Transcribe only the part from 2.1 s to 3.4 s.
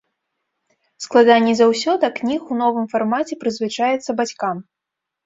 кніг у новым фармаце